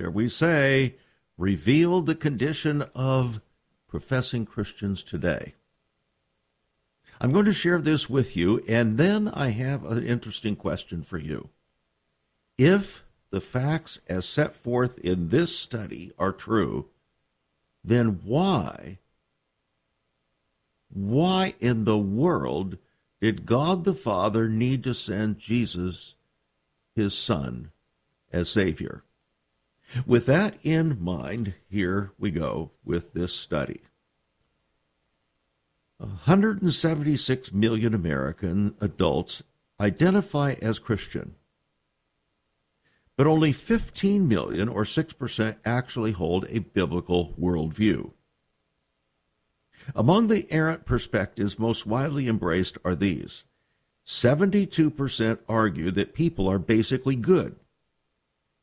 [0.00, 0.94] dare we say,
[1.36, 3.40] revealed the condition of
[3.86, 5.54] professing Christians today.
[7.20, 11.18] I'm going to share this with you, and then I have an interesting question for
[11.18, 11.50] you.
[12.56, 16.88] If the facts as set forth in this study are true,
[17.84, 18.98] then why,
[20.88, 22.78] why in the world
[23.20, 26.14] did God the Father need to send Jesus,
[26.94, 27.70] his Son,
[28.32, 29.04] as Savior?
[30.06, 33.82] With that in mind, here we go with this study.
[35.98, 39.42] 176 million American adults
[39.78, 41.34] identify as Christian,
[43.16, 48.12] but only 15 million, or 6%, actually hold a biblical worldview.
[49.94, 53.44] Among the errant perspectives most widely embraced are these
[54.06, 57.59] 72% argue that people are basically good.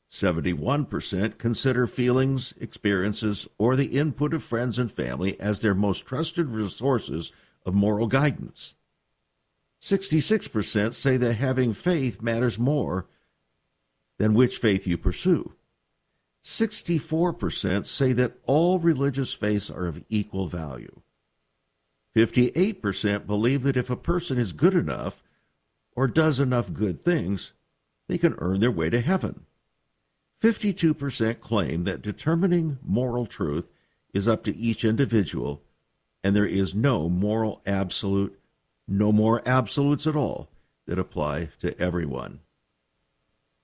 [0.09, 6.47] 71% consider feelings, experiences, or the input of friends and family as their most trusted
[6.47, 7.31] resources
[7.66, 8.73] of moral guidance.
[9.81, 13.08] 66% say that having faith matters more
[14.17, 15.53] than which faith you pursue.
[16.44, 21.02] 64% say that all religious faiths are of equal value.
[22.16, 25.22] 58% believe that if a person is good enough
[25.95, 27.53] or does enough good things,
[28.08, 29.45] they can earn their way to heaven.
[30.42, 33.72] 52% claim that determining moral truth
[34.14, 35.64] is up to each individual,
[36.24, 38.40] and there is no moral absolute,
[38.88, 40.50] no more absolutes at all
[40.86, 42.40] that apply to everyone.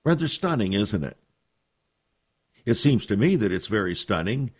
[0.04, 1.16] Rather stunning, isn't it?
[2.66, 4.50] It seems to me that it's very stunning,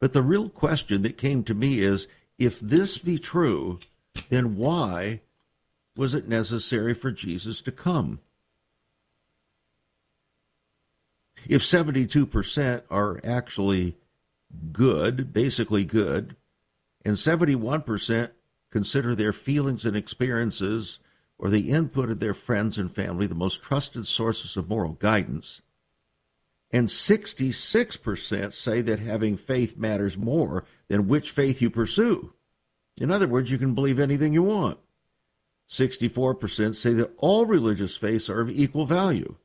[0.00, 2.06] but the real question that came to me is
[2.38, 3.80] if this be true,
[4.28, 5.20] then why
[5.96, 8.20] was it necessary for Jesus to come?
[11.48, 13.96] If 72% are actually
[14.72, 16.36] good, basically good,
[17.04, 18.30] and 71%
[18.70, 20.98] consider their feelings and experiences
[21.38, 25.60] or the input of their friends and family the most trusted sources of moral guidance,
[26.70, 32.32] and 66% say that having faith matters more than which faith you pursue.
[32.98, 34.78] In other words, you can believe anything you want.
[35.68, 39.36] 64% say that all religious faiths are of equal value.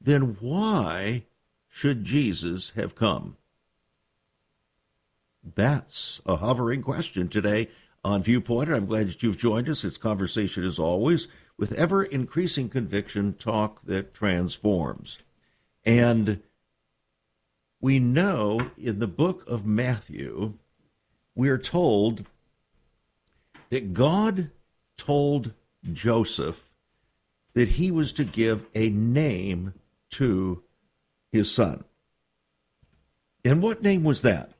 [0.00, 1.24] Then why
[1.70, 3.38] should Jesus have come?
[5.42, 7.68] That's a hovering question today
[8.04, 9.84] on Viewpoint, I'm glad that you've joined us.
[9.84, 11.28] It's conversation, as always,
[11.58, 15.18] with ever increasing conviction, talk that transforms.
[15.84, 16.40] And
[17.80, 20.54] we know in the book of Matthew,
[21.34, 22.26] we are told
[23.68, 24.50] that God
[24.96, 25.52] told
[25.92, 26.70] Joseph
[27.52, 29.74] that he was to give a name
[30.12, 30.62] to
[31.32, 31.84] his son.
[33.44, 34.52] And what name was that?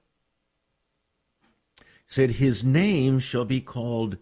[1.78, 4.16] He said, His name shall be called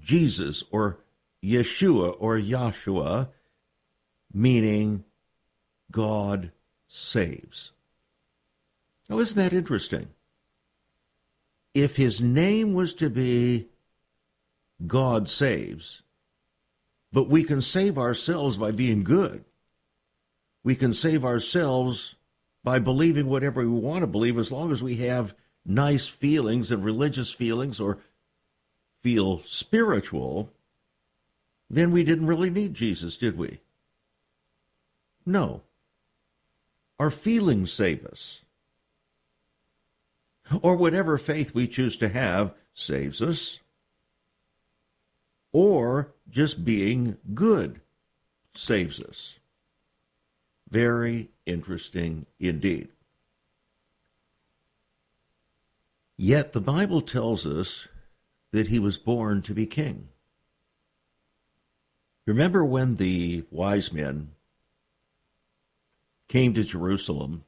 [0.00, 1.00] Jesus or
[1.42, 3.28] Yeshua or Yahshua,
[4.32, 5.04] meaning
[5.90, 6.52] God
[6.88, 7.72] saves.
[9.08, 10.08] Now, isn't that interesting?
[11.74, 13.68] If his name was to be
[14.86, 16.02] God saves,
[17.12, 19.44] but we can save ourselves by being good,
[20.66, 22.16] we can save ourselves
[22.64, 25.32] by believing whatever we want to believe as long as we have
[25.64, 28.00] nice feelings and religious feelings or
[29.00, 30.50] feel spiritual,
[31.70, 33.60] then we didn't really need Jesus, did we?
[35.24, 35.62] No.
[36.98, 38.42] Our feelings save us.
[40.62, 43.60] Or whatever faith we choose to have saves us.
[45.52, 47.80] Or just being good
[48.52, 49.38] saves us.
[50.68, 52.88] Very interesting indeed.
[56.16, 57.88] Yet the Bible tells us
[58.52, 60.08] that he was born to be king.
[62.26, 64.32] Remember when the wise men
[66.28, 67.44] came to Jerusalem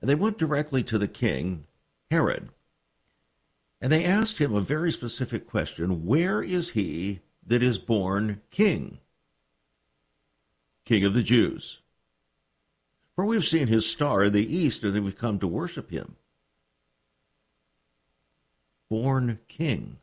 [0.00, 1.64] and they went directly to the king,
[2.10, 2.50] Herod,
[3.80, 8.98] and they asked him a very specific question Where is he that is born king?
[10.90, 11.78] King of the Jews.
[13.14, 16.16] For we've seen his star in the east and we've come to worship him.
[18.88, 19.98] Born king.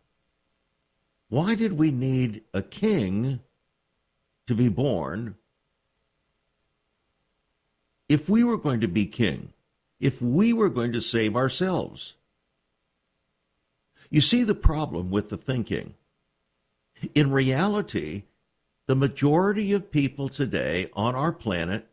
[1.28, 3.42] Why did we need a king
[4.46, 5.36] to be born
[8.08, 9.52] if we were going to be king?
[10.00, 12.14] If we were going to save ourselves?
[14.10, 15.96] You see the problem with the thinking.
[17.14, 18.24] In reality,
[18.88, 21.88] the majority of people today on our planet,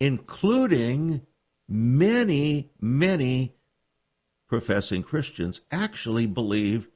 [0.00, 1.26] including
[1.68, 3.54] many, many
[4.48, 6.88] professing Christians, actually believe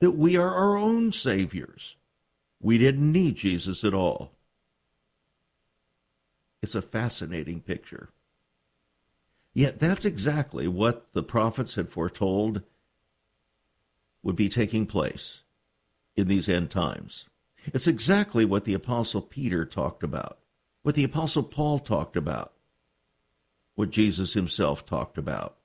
[0.00, 1.96] that we are our own saviors.
[2.60, 4.32] We didn't need Jesus at all.
[6.62, 8.08] It's a fascinating picture.
[9.52, 12.62] Yet that's exactly what the prophets had foretold
[14.22, 15.42] would be taking place
[16.14, 17.26] in these end times.
[17.72, 20.38] It's exactly what the Apostle Peter talked about,
[20.82, 22.52] what the Apostle Paul talked about,
[23.74, 25.56] what Jesus himself talked about.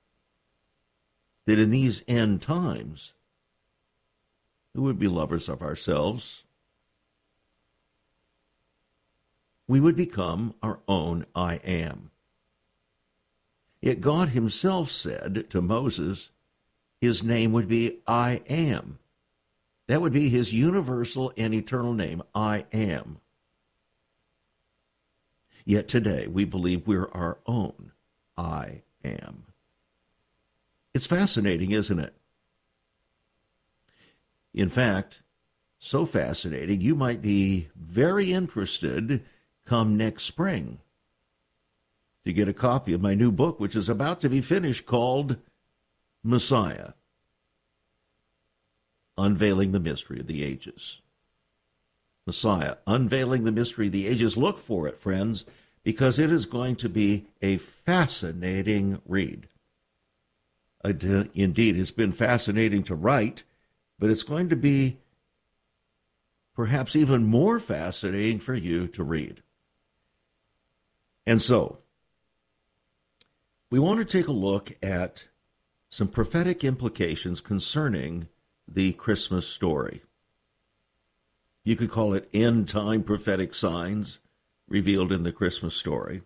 [1.46, 3.14] That in these end times,
[4.74, 6.44] we would be lovers of ourselves.
[9.66, 12.10] We would become our own I am.
[13.82, 16.30] Yet God Himself said to Moses,
[17.00, 19.00] His name would be I am.
[19.86, 23.18] That would be his universal and eternal name, I am.
[25.64, 27.92] Yet today we believe we're our own
[28.36, 29.44] I am.
[30.94, 32.14] It's fascinating, isn't it?
[34.54, 35.22] In fact,
[35.78, 39.24] so fascinating, you might be very interested
[39.64, 40.78] come next spring
[42.24, 45.36] to get a copy of my new book, which is about to be finished, called
[46.22, 46.92] Messiah
[49.22, 51.00] unveiling the mystery of the ages.
[52.26, 54.36] Messiah, unveiling the mystery of the ages.
[54.36, 55.44] Look for it, friends,
[55.82, 59.48] because it is going to be a fascinating read.
[60.84, 63.44] Indeed, it's been fascinating to write,
[63.98, 64.98] but it's going to be
[66.54, 69.42] perhaps even more fascinating for you to read.
[71.26, 71.78] And so,
[73.70, 75.24] we want to take a look at
[75.88, 78.28] some prophetic implications concerning
[78.74, 80.02] the Christmas story.
[81.64, 84.18] You could call it end time prophetic signs
[84.68, 86.22] revealed in the Christmas story.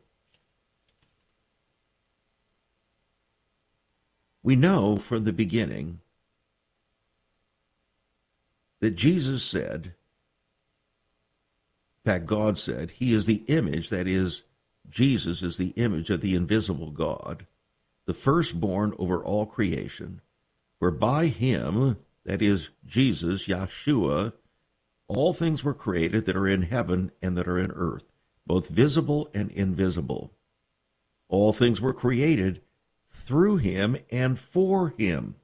[4.42, 6.00] We know from the beginning
[8.80, 9.94] that Jesus said,
[12.04, 14.44] in fact, God said, He is the image, that is,
[14.88, 17.46] Jesus is the image of the invisible God,
[18.04, 20.20] the firstborn over all creation,
[20.78, 21.96] for by Him
[22.26, 24.32] that is Jesus, Yeshua,
[25.06, 28.12] all things were created that are in heaven and that are in earth,
[28.44, 30.32] both visible and invisible.
[31.28, 32.62] All things were created
[33.08, 35.36] through him and for him.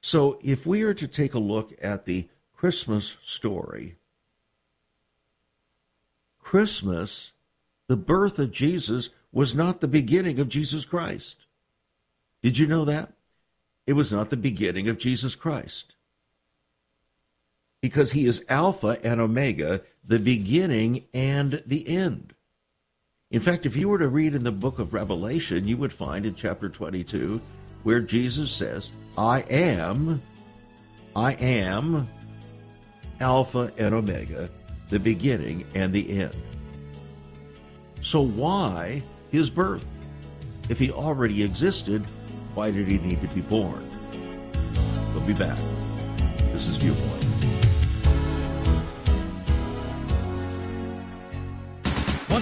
[0.00, 3.96] So if we are to take a look at the Christmas story,
[6.40, 7.32] Christmas,
[7.86, 11.46] the birth of Jesus, was not the beginning of Jesus Christ.
[12.42, 13.15] Did you know that?
[13.86, 15.94] It was not the beginning of Jesus Christ.
[17.80, 22.34] Because he is Alpha and Omega, the beginning and the end.
[23.30, 26.24] In fact, if you were to read in the book of Revelation, you would find
[26.26, 27.40] in chapter 22
[27.82, 30.22] where Jesus says, I am,
[31.14, 32.08] I am
[33.20, 34.50] Alpha and Omega,
[34.90, 36.34] the beginning and the end.
[38.00, 39.86] So why his birth?
[40.68, 42.04] If he already existed,
[42.56, 43.86] why did he need to be born?
[45.12, 45.58] We'll be back.
[46.52, 47.25] This is Viewpoint.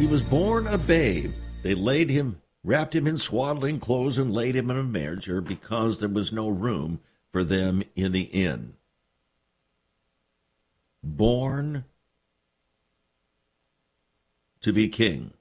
[0.00, 1.30] He was born a babe.
[1.62, 5.98] They laid him, wrapped him in swaddling clothes, and laid him in a manger because
[5.98, 8.76] there was no room for them in the inn.
[11.02, 11.84] Born
[14.62, 15.34] to be king.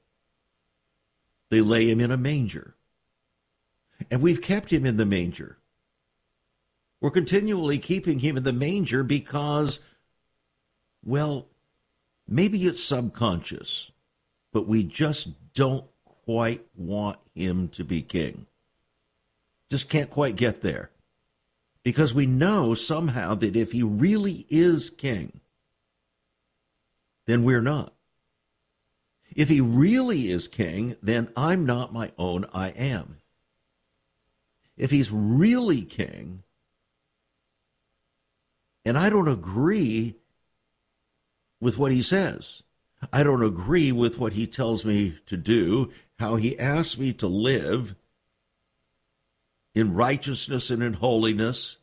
[1.50, 2.76] They lay him in a manger.
[4.12, 5.58] And we've kept him in the manger.
[7.00, 9.80] We're continually keeping him in the manger because
[11.06, 11.48] well,
[12.28, 13.92] maybe it's subconscious,
[14.60, 15.86] but we just don't
[16.26, 18.46] quite want him to be king.
[19.72, 20.92] Just can't quite get there.
[21.82, 25.40] Because we know somehow that if he really is king,
[27.26, 27.94] then we're not.
[29.34, 33.20] If he really is king, then I'm not my own, I am.
[34.76, 36.44] If he's really king,
[38.84, 40.16] and I don't agree
[41.62, 42.62] with what he says,
[43.14, 47.28] I don't agree with what he tells me to do, how he asks me to
[47.28, 47.96] live
[49.74, 51.78] in righteousness and in holiness,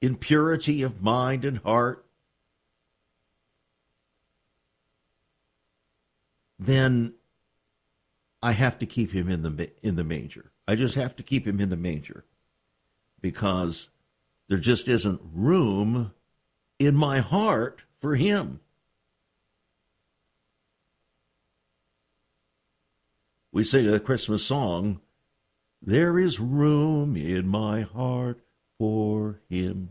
[0.00, 2.04] in purity of mind and heart,
[6.58, 7.14] then
[8.42, 10.52] I have to keep him in the in the manger.
[10.68, 12.24] I just have to keep him in the manger
[13.20, 13.90] because
[14.48, 16.12] there just isn't room
[16.78, 18.60] in my heart for him.
[23.52, 25.00] We sing a Christmas song,
[25.82, 28.44] There is room in my heart
[28.78, 29.90] for him.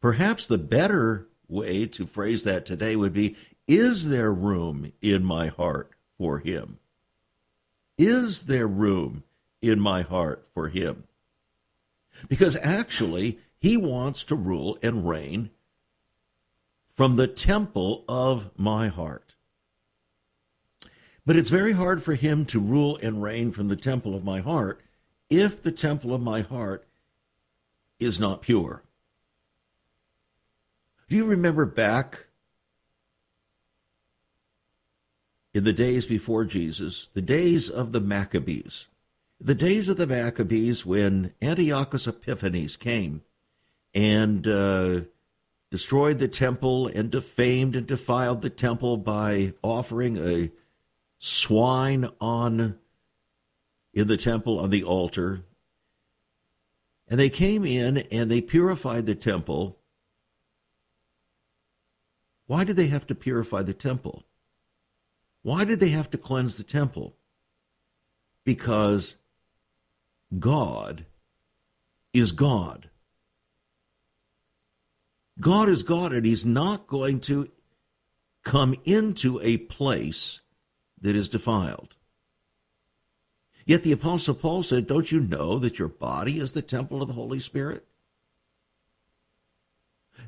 [0.00, 5.48] Perhaps the better way to phrase that today would be is there room in my
[5.48, 6.78] heart for him?
[7.98, 9.24] Is there room
[9.60, 11.04] in my heart for him?
[12.28, 15.50] Because actually, he wants to rule and reign
[16.94, 19.27] from the temple of my heart.
[21.28, 24.40] But it's very hard for him to rule and reign from the temple of my
[24.40, 24.80] heart
[25.28, 26.88] if the temple of my heart
[28.00, 28.82] is not pure.
[31.10, 32.28] Do you remember back
[35.52, 38.86] in the days before Jesus, the days of the Maccabees.
[39.38, 43.20] The days of the Maccabees when Antiochus Epiphanes came
[43.92, 45.00] and uh,
[45.70, 50.50] destroyed the temple and defamed and defiled the temple by offering a
[51.18, 52.78] swine on
[53.92, 55.44] in the temple on the altar.
[57.08, 59.78] And they came in and they purified the temple.
[62.46, 64.24] Why did they have to purify the temple?
[65.42, 67.16] Why did they have to cleanse the temple?
[68.44, 69.16] Because
[70.38, 71.06] God
[72.12, 72.90] is God.
[75.40, 77.50] God is God, and He's not going to
[78.42, 80.40] come into a place
[81.00, 81.94] that is defiled.
[83.64, 87.08] Yet the Apostle Paul said, Don't you know that your body is the temple of
[87.08, 87.84] the Holy Spirit?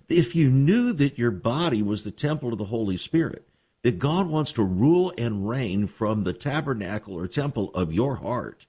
[0.08, 3.48] If you knew that your body was the temple of the Holy Spirit,
[3.82, 8.66] that God wants to rule and reign from the tabernacle or temple of your heart,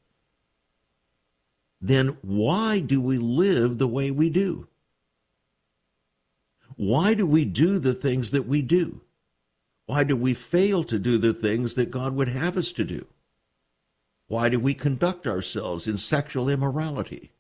[1.82, 4.68] then why do we live the way we do?
[6.78, 9.02] Why do we do the things that we do?
[9.92, 13.08] Why do we fail to do the things that God would have us to do?
[14.30, 17.32] Why do we conduct ourselves in sexual immorality,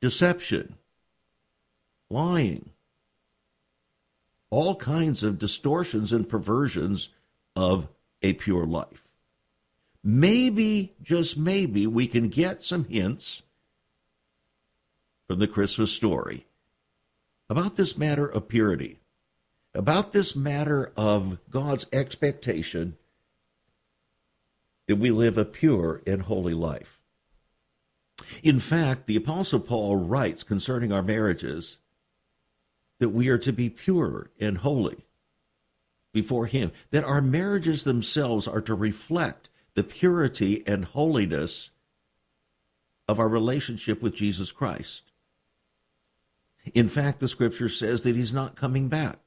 [0.00, 0.76] deception,
[2.08, 2.70] lying,
[4.48, 7.10] all kinds of distortions and perversions
[7.54, 7.88] of
[8.22, 9.06] a pure life.
[10.02, 13.42] Maybe, just maybe, we can get some hints
[15.26, 16.46] from the Christmas story
[17.50, 19.00] about this matter of purity,
[19.74, 22.96] about this matter of God's expectation
[24.86, 27.00] that we live a pure and holy life.
[28.42, 31.78] In fact, the Apostle Paul writes concerning our marriages
[33.00, 35.04] that we are to be pure and holy
[36.12, 41.70] before Him, that our marriages themselves are to reflect the purity and holiness
[43.08, 45.10] of our relationship with Jesus Christ.
[46.72, 49.23] In fact, the scripture says that He's not coming back.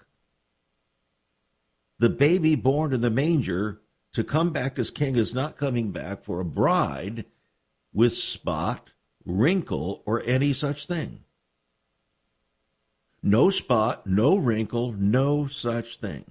[2.00, 3.82] The baby born in the manger
[4.14, 7.26] to come back as king is not coming back for a bride
[7.94, 8.92] with spot,
[9.26, 11.24] wrinkle, or any such thing.
[13.24, 16.26] No spot, no wrinkle, no such thing.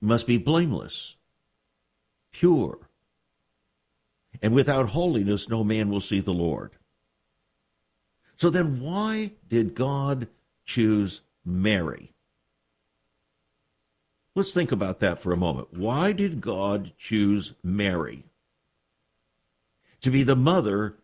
[0.00, 1.16] Must be blameless,
[2.32, 2.88] pure.
[4.42, 6.72] And without holiness, no man will see the Lord.
[8.36, 10.28] So then, why did God
[10.64, 12.13] choose Mary?
[14.34, 15.72] Let's think about that for a moment.
[15.72, 18.24] Why did God choose Mary
[20.00, 20.96] to be the mother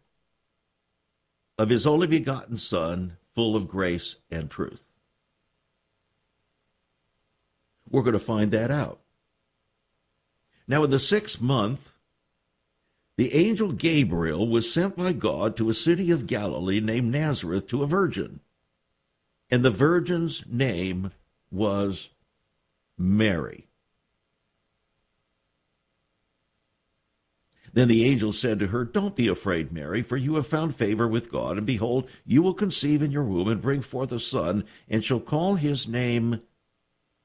[1.61, 4.93] of his only begotten Son, full of grace and truth.
[7.91, 9.01] We're going to find that out.
[10.67, 11.99] Now, in the sixth month,
[13.19, 17.83] the angel Gabriel was sent by God to a city of Galilee named Nazareth to
[17.83, 18.41] a virgin,
[19.51, 21.11] And the virgin's name
[21.51, 22.09] was
[23.01, 23.67] Mary.
[27.73, 31.09] Then the angel said to her, Don't be afraid, Mary, for you have found favor
[31.09, 34.65] with God, and behold, you will conceive in your womb and bring forth a son,
[34.89, 36.43] and shall call his name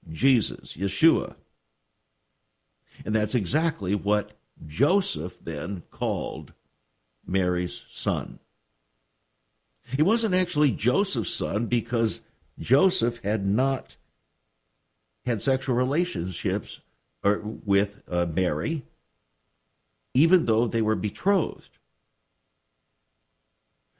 [0.09, 1.35] Jesus, Yeshua.
[3.03, 4.31] And that's exactly what
[4.65, 6.53] Joseph then called
[7.27, 8.39] Mary's son.
[9.83, 12.21] He wasn't actually Joseph's son because
[12.57, 13.97] Joseph had not
[15.25, 16.81] had sexual relationships
[17.23, 18.83] with uh, Mary
[20.15, 21.77] even though they were betrothed.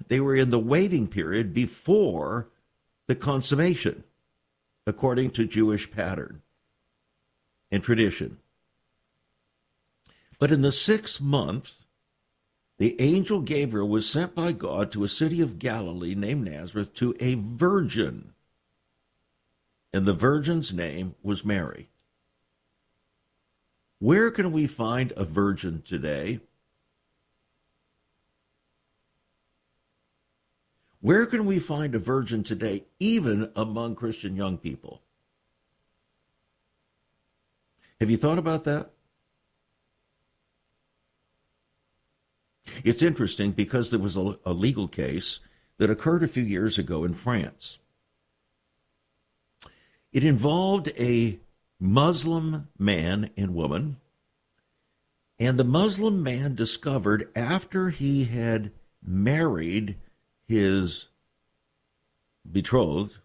[0.08, 2.50] They were in the waiting period before
[3.08, 4.05] the consummation,
[4.88, 6.41] according to Jewish pattern
[7.70, 8.38] and tradition.
[10.39, 11.86] But in the sixth month,
[12.77, 17.13] the angel Gabriel was sent by God to a city of Galilee named Nazareth to
[17.20, 18.32] a virgin.
[19.96, 21.88] And the virgin's name was Mary.
[24.00, 26.42] Where can we find a virgin today?
[31.00, 35.02] Where can we find a virgin today, even among Christian young people?
[38.02, 38.90] Have you thought about that?
[42.84, 45.40] It's interesting because there was a, a, legal case
[45.78, 47.80] that occurred a few years ago in France.
[50.16, 51.40] It involved a
[51.78, 53.98] Muslim man and woman.
[55.38, 58.72] And the Muslim man discovered after he had
[59.06, 59.98] married
[60.48, 61.08] his
[62.50, 63.18] betrothed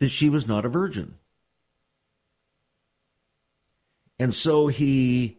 [0.00, 1.14] that she was not a virgin.
[4.18, 5.38] And so he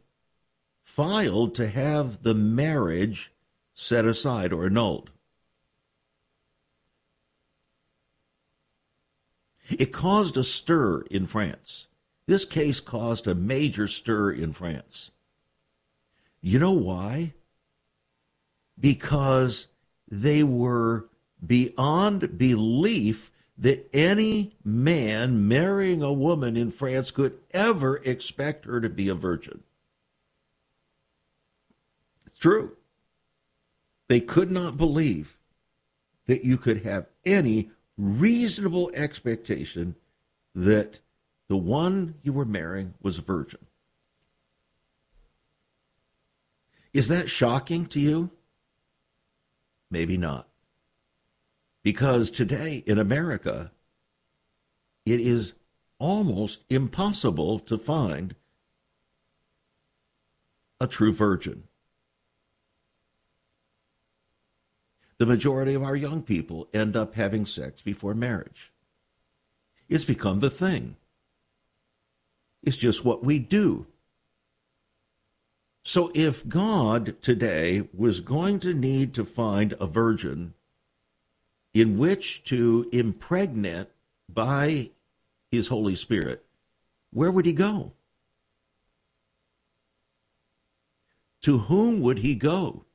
[0.86, 3.34] filed to have the marriage
[3.74, 5.10] set aside or annulled.
[9.70, 11.88] It caused a stir in France.
[12.26, 15.12] This case caused a major stir in France.
[16.42, 17.34] You know why?
[18.80, 19.68] Because
[20.08, 21.10] they were
[21.46, 28.90] beyond belief that any man marrying a woman in France could ever expect her to
[28.90, 29.64] be a virgin.
[32.26, 32.78] It's true.
[34.08, 35.38] They could not believe
[36.26, 39.96] that you could have any reasonable expectation
[40.56, 41.00] that
[41.50, 43.60] the one you were marrying was a virgin.
[46.94, 48.32] Is that shocking to you?
[49.92, 50.48] Maybe not.
[51.84, 53.72] Because today in America,
[55.06, 55.54] it is
[55.98, 58.36] almost impossible to find
[60.80, 61.64] a true virgin.
[65.20, 68.72] The majority of our young people end up having sex before marriage.
[69.90, 70.96] It's become the thing.
[72.64, 73.86] It's just what we do.
[75.84, 80.54] So if God today was going to need to find a virgin
[81.74, 83.88] in which to impregnate
[84.32, 84.92] by
[85.52, 86.46] his Holy Spirit,
[87.12, 87.94] where would he go?
[91.42, 92.86] To whom would he go?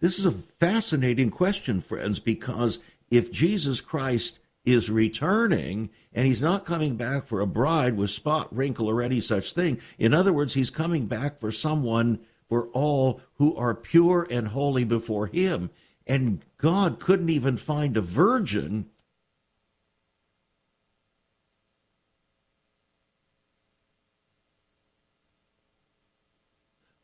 [0.00, 2.78] This is a fascinating question, friends, because
[3.10, 8.54] if Jesus Christ is returning and he's not coming back for a bride with spot,
[8.54, 13.20] wrinkle, or any such thing, in other words, he's coming back for someone for all
[13.34, 15.70] who are pure and holy before him.
[16.06, 18.90] And God couldn't even find a virgin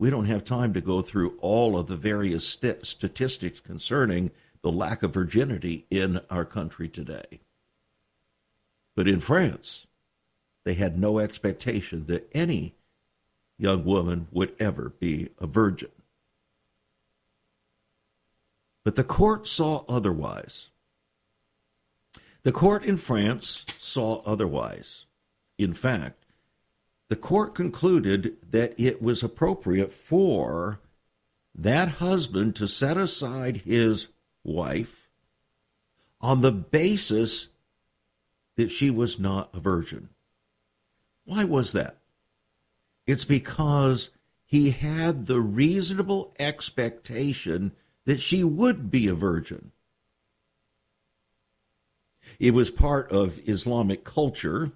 [0.01, 4.31] we don't have time to go through all of the various st- statistics concerning
[4.63, 7.41] the lack of virginity in our country today.
[8.97, 9.87] But in France,
[10.65, 12.75] they had no expectation that any
[13.59, 15.91] young woman would ever be a virgin.
[18.83, 20.71] But the court saw otherwise.
[22.43, 25.05] The court in France saw otherwise.
[25.59, 26.20] In fact,
[27.11, 30.81] the court concluded that it was appropriate for
[31.53, 34.07] that husband to set aside his
[34.45, 35.09] wife
[36.21, 37.49] on the basis
[38.57, 40.09] that she was not a virgin.
[41.25, 41.97] Why was that?
[43.09, 44.11] It's because
[44.47, 47.73] he had the reasonable expectation
[48.05, 49.73] that she would be a virgin.
[52.39, 54.71] It was part of Islamic culture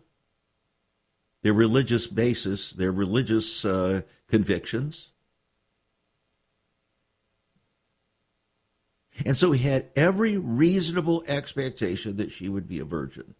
[1.45, 5.13] their religious basis, their religious uh, convictions.
[9.27, 13.35] And so he had every reasonable expectation that she would be a virgin.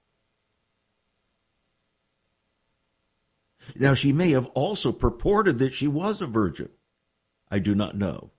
[3.75, 6.69] Now, she may have also purported that she was a virgin.
[7.51, 8.33] I do not know.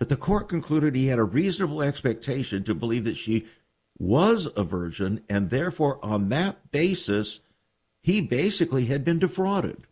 [0.00, 3.46] But the court concluded he had a reasonable expectation to believe that she
[3.98, 7.38] was a virgin, and therefore, on that basis,
[8.02, 9.86] he basically had been defrauded.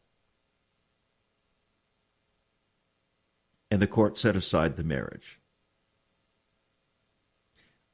[3.70, 5.38] And the court set aside the marriage.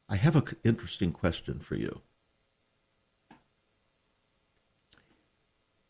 [0.08, 2.00] I have an interesting question for you.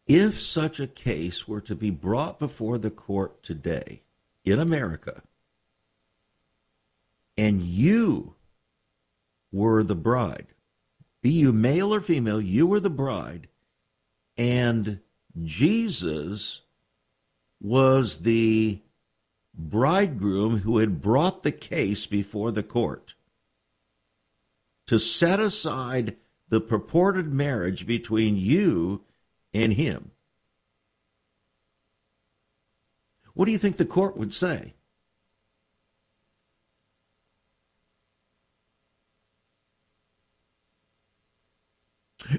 [0.09, 4.03] If such a case were to be brought before the court today
[4.45, 5.23] in America,
[7.37, 8.35] and you
[9.53, 10.47] were the bride,
[11.23, 13.49] be you male or female, you were the bride,
[14.37, 15.01] and
[15.43, 16.63] Jesus
[17.61, 18.81] was the
[19.55, 23.15] bridegroom who had brought the case before the court
[24.87, 26.17] to set aside
[26.49, 29.03] the purported marriage between you
[29.53, 30.13] and him.
[33.35, 34.75] What do you think the court would say?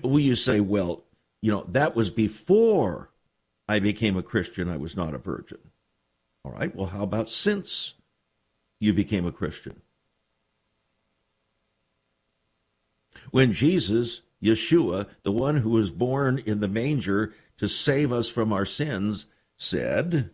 [0.03, 1.06] Will you say, well,
[1.47, 3.09] you know, that was before
[3.69, 5.59] I became a Christian, I was not a virgin?
[6.43, 7.93] All right, well, how about since
[8.81, 9.81] you became a Christian?
[13.31, 18.51] When Jesus, Yeshua, the one who was born in the manger to save us from
[18.51, 20.31] our sins, said,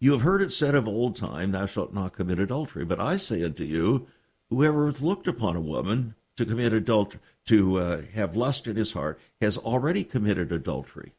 [0.00, 2.86] You have heard it said of old time, Thou shalt not commit adultery.
[2.86, 4.06] But I say unto you,
[4.48, 8.92] whoever hath looked upon a woman to commit adultery, to uh, have lust in his
[8.92, 11.12] heart, has already committed adultery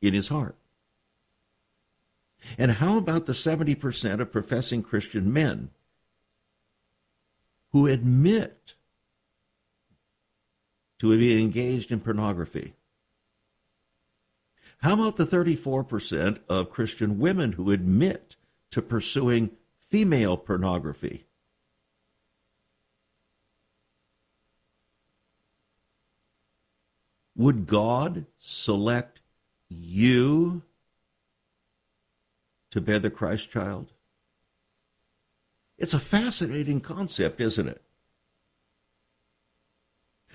[0.00, 0.56] in his heart.
[2.56, 5.70] And how about the 70% of professing Christian men
[7.72, 8.74] who admit
[10.98, 12.74] to being engaged in pornography?
[14.78, 18.36] How about the 34% of Christian women who admit
[18.70, 21.24] to pursuing female pornography?
[27.38, 29.20] Would God select
[29.68, 30.62] you
[32.72, 33.92] to bear the Christ child?
[35.78, 37.80] It's a fascinating concept, isn't it?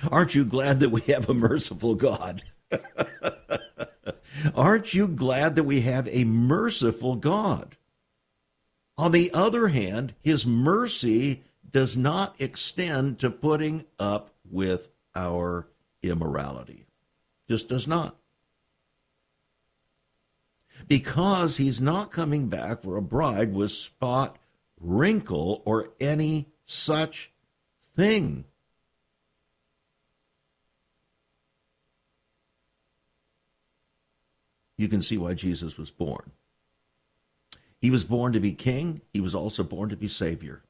[0.09, 2.41] Aren't you glad that we have a merciful God?
[4.55, 7.75] Aren't you glad that we have a merciful God?
[8.97, 15.67] On the other hand, his mercy does not extend to putting up with our
[16.01, 16.85] immorality.
[17.47, 18.17] Just does not.
[20.87, 24.37] Because he's not coming back for a bride with spot,
[24.79, 27.31] wrinkle, or any such
[27.95, 28.45] thing.
[34.77, 36.31] you can see why Jesus was born.
[37.79, 40.63] He was born to be king, he was also born to be savior.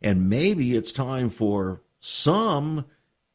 [0.00, 2.86] And maybe it's time for some,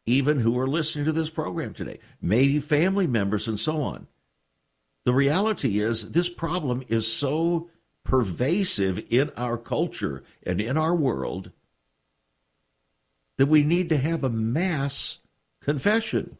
[0.05, 4.07] even who are listening to this program today, maybe family members and so on.
[5.05, 7.69] The reality is, this problem is so
[8.03, 11.51] pervasive in our culture and in our world
[13.37, 15.19] that we need to have a mass
[15.61, 16.37] confession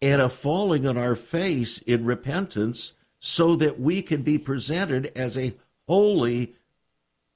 [0.00, 5.36] and a falling on our face in repentance so that we can be presented as
[5.36, 5.54] a
[5.88, 6.54] holy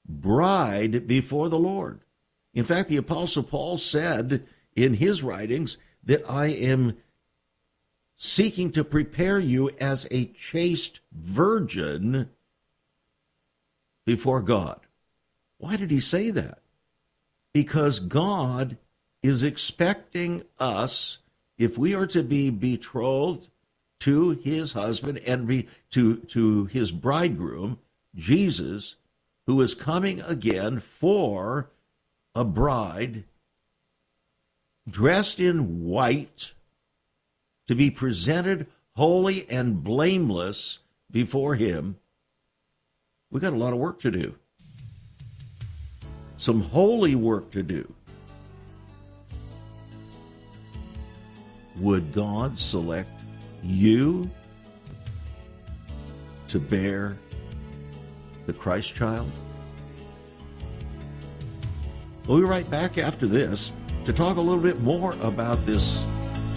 [0.07, 2.01] bride before the Lord.
[2.53, 4.45] In fact, the Apostle Paul said
[4.83, 6.97] in his writings that I am
[8.15, 12.29] seeking to prepare you as a chaste virgin
[14.05, 14.79] before God.
[15.57, 16.59] Why did he say that?
[17.53, 18.77] Because God
[19.21, 21.19] is expecting us
[21.57, 23.49] if we are to be betrothed
[23.99, 27.79] to his husband and be to to his bridegroom
[28.15, 28.95] Jesus
[29.45, 31.69] who is coming again for
[32.33, 33.25] a bride
[34.89, 36.53] dressed in white
[37.67, 40.79] to be presented holy and blameless
[41.11, 41.97] before him.
[43.31, 44.35] We got a lot of work to do.
[46.37, 47.93] Some holy work to do.
[51.77, 53.11] Would God select
[53.63, 54.29] you
[56.47, 57.17] to bear
[58.45, 59.31] the Christ child?
[62.25, 63.71] We'll be right back after this
[64.09, 66.07] to talk a little bit more about this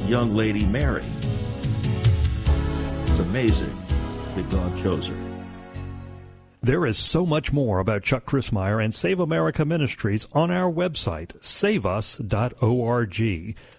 [0.07, 1.05] young lady, Mary.
[3.05, 3.77] It's amazing
[4.35, 5.17] that God chose her.
[6.62, 11.38] There is so much more about Chuck Crismier and Save America Ministries on our website,
[11.43, 12.57] saveus.org.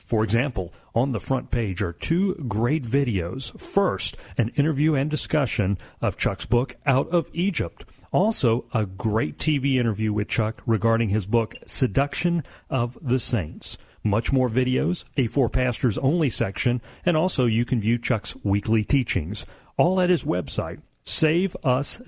[0.06, 3.60] For example, on the front page are two great videos.
[3.60, 7.86] First, an interview and discussion of Chuck's book, Out of Egypt.
[8.14, 13.80] Also, a great TV interview with Chuck regarding his book, Seduction of the Saints.
[14.04, 18.84] Much more videos, a For Pastors Only section, and also you can view Chuck's weekly
[18.84, 19.48] teachings.
[19.78, 22.02] All at his website, saveus.org.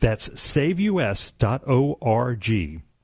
[0.00, 1.32] That's saveus.org.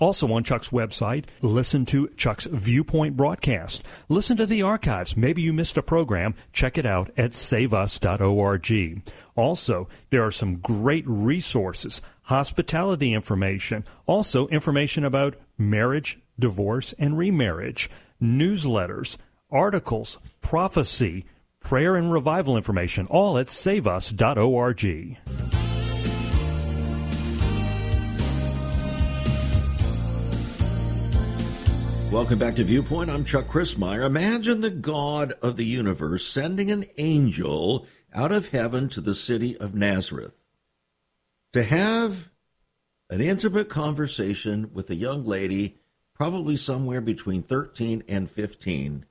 [0.01, 3.85] Also on Chuck's website, listen to Chuck's Viewpoint broadcast.
[4.09, 5.17] Listen to the archives.
[5.17, 6.35] Maybe you missed a program.
[6.53, 9.03] Check it out at saveus.org.
[9.37, 17.91] Also, there are some great resources, hospitality information, also information about marriage, divorce, and remarriage,
[18.21, 19.19] newsletters,
[19.51, 21.27] articles, prophecy,
[21.61, 25.50] prayer and revival information, all at saveus.org.
[32.11, 33.09] Welcome back to Viewpoint.
[33.09, 34.05] I'm Chuck Crismier.
[34.05, 39.57] Imagine the God of the universe sending an angel out of heaven to the city
[39.57, 40.49] of Nazareth
[41.53, 42.31] to have
[43.11, 45.79] an intimate conversation with a young lady,
[46.13, 49.07] probably somewhere between 13 and 15.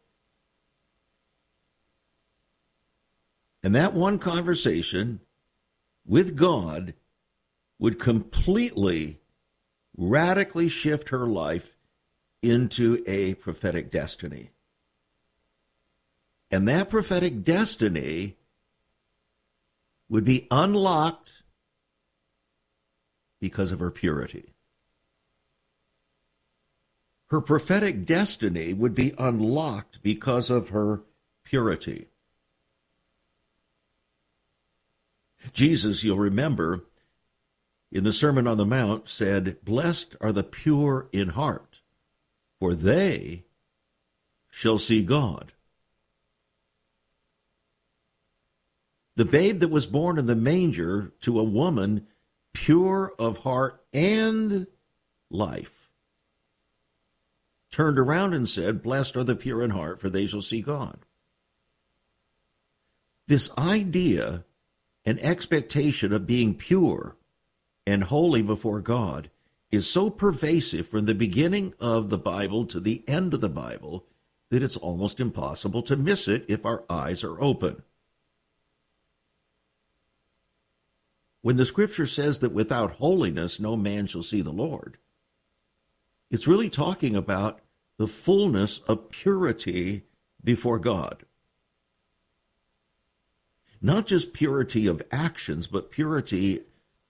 [3.64, 5.22] And that one conversation
[6.06, 6.96] with God
[7.80, 9.22] would completely,
[9.96, 11.78] radically shift her life
[12.42, 14.52] into a prophetic destiny.
[16.52, 18.38] And that prophetic destiny
[20.10, 21.44] would be unlocked
[23.40, 24.54] because of her purity.
[27.28, 31.04] Her prophetic destiny would be unlocked because of her
[31.44, 32.08] purity.
[35.54, 36.86] Jesus, you'll remember,
[37.92, 41.69] in the Sermon on the Mount said, Blessed are the pure in heart
[42.60, 43.46] for they
[44.50, 45.54] shall see God.
[49.16, 52.08] The babe that was born in the manger to a woman
[52.54, 54.68] pure of heart and
[55.30, 55.90] life
[57.72, 61.00] turned around and said, Blessed are the pure in heart, for they shall see God.
[63.28, 64.44] This idea
[65.06, 67.16] and expectation of being pure
[67.86, 69.30] and holy before God
[69.72, 74.06] is so pervasive from the beginning of the Bible to the end of the Bible
[74.50, 77.84] that it's almost impossible to miss it if our eyes are open.
[81.42, 84.98] When the scripture says that without holiness no man shall see the Lord,
[86.32, 87.60] it's really talking about
[87.98, 90.04] the fullness of purity
[90.44, 91.26] before God.
[93.82, 96.62] Not just purity of actions, but purity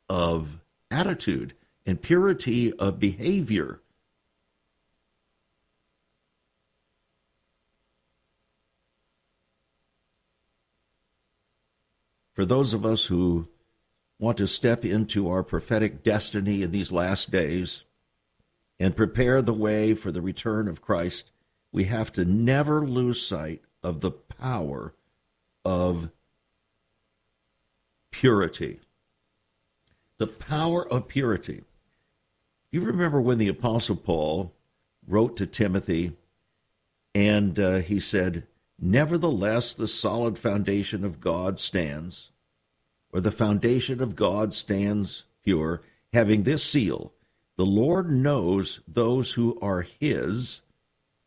[0.08, 0.60] of
[0.92, 1.54] attitude
[1.90, 3.82] and purity of behavior.
[12.36, 13.50] For those of us who
[14.20, 17.86] want to step into our prophetic destiny in these last days
[18.80, 21.32] and prepare the way for the return of Christ,
[21.72, 24.94] we have to never lose sight of the power
[25.66, 26.12] of
[28.12, 28.80] purity.
[30.20, 31.64] The power of purity.
[32.72, 34.54] You remember when the Apostle Paul
[35.08, 36.14] wrote to Timothy
[37.16, 38.46] and uh, he said,
[38.80, 42.32] Nevertheless, the solid foundation of God stands,
[43.12, 45.82] or the foundation of God stands pure,
[46.14, 47.14] having this seal
[47.58, 50.62] The Lord knows those who are his,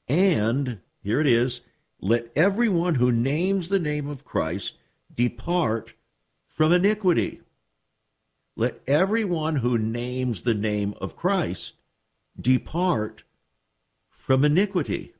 [0.08, 1.60] and, here it is,
[2.00, 4.76] let everyone who names the name of Christ
[5.14, 5.92] depart
[6.46, 7.41] from iniquity.
[8.56, 11.74] Let everyone who names the name of Christ
[12.38, 13.24] depart
[14.10, 15.14] from iniquity.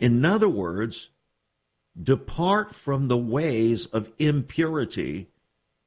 [0.00, 1.10] In other words,
[2.00, 5.28] depart from the ways of impurity,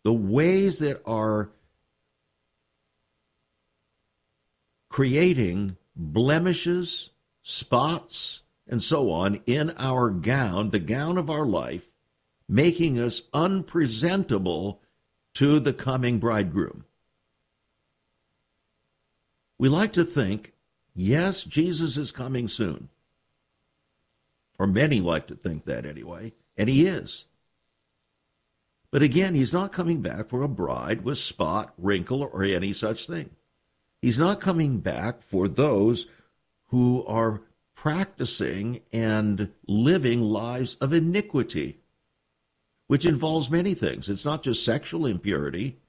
[0.04, 1.52] the ways that are
[4.90, 11.90] creating blemishes, spots, and so on in our gown, the gown of our life,
[12.48, 14.82] making us unpresentable
[15.34, 16.86] to the coming bridegroom.
[19.58, 20.54] We like to think,
[20.94, 22.90] yes, Jesus is coming soon.
[24.58, 27.26] Or many like to think that anyway, and he is.
[28.92, 33.08] But again, he's not coming back for a bride with spot, wrinkle, or any such
[33.08, 33.32] thing.
[34.02, 36.08] He's not coming back for those
[36.68, 37.42] who are
[37.76, 41.80] practicing and living lives of iniquity
[42.88, 44.10] which involves many things.
[44.10, 45.80] It's not just sexual impurity,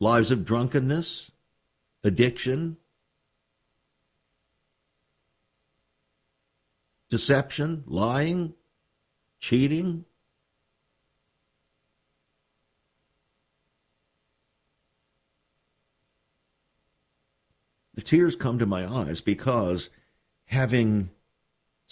[0.00, 1.30] lives of drunkenness,
[2.02, 2.76] addiction,
[7.08, 8.54] deception, lying,
[9.40, 10.04] cheating.
[17.94, 19.88] The tears come to my eyes because
[20.46, 21.10] having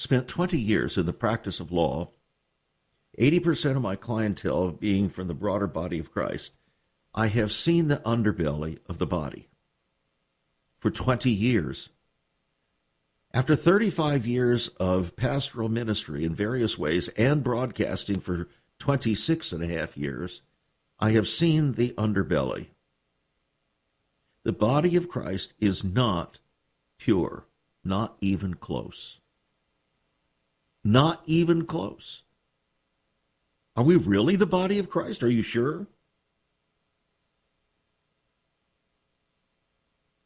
[0.03, 2.11] spent 20 years in the practice of law,
[3.21, 6.55] 80% of my clientele being from the broader body of Christ,
[7.15, 9.49] I have seen the underbelly of the body
[10.81, 11.91] for 20 years.
[13.33, 18.49] After 35 years of pastoral ministry in various ways and broadcasting for
[18.81, 20.43] 26 and a half years,
[20.99, 22.71] I have seen the underbelly.
[24.43, 26.41] The body of Christ is not
[26.99, 27.47] pure,
[27.85, 29.21] not even close.
[30.85, 32.23] Not even close.
[33.77, 35.23] Are we really the body of Christ?
[35.23, 35.87] Are you sure?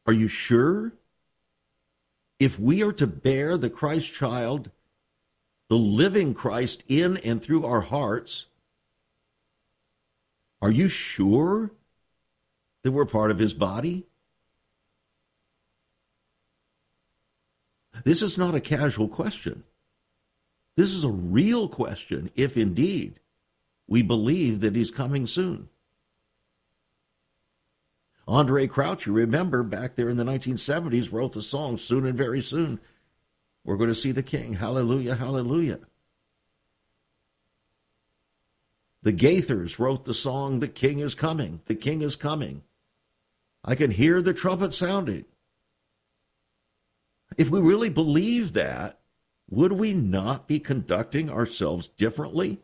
[0.06, 0.92] Are you sure?
[2.38, 4.70] If we are to bear the Christ child,
[5.68, 8.46] the living Christ in and through our hearts,
[10.62, 11.72] are you sure
[12.82, 14.06] that we're part of his body?
[18.04, 19.64] This is not a casual question.
[20.76, 23.20] This is a real question, if indeed
[23.88, 25.68] we believe that he's coming soon.
[28.28, 32.40] Andraé Crouch, you remember back there in the 1970s, wrote the song Soon and Very
[32.40, 32.80] Soon.
[33.64, 34.54] We're going to see the King.
[34.54, 35.78] Hallelujah, hallelujah.
[39.02, 41.60] The Gaithers wrote the song The King is Coming.
[41.66, 42.62] The King is Coming.
[43.64, 45.24] I can hear the trumpet sounding.
[47.38, 48.98] If we really believe that,
[49.48, 52.60] would we not be conducting ourselves differently?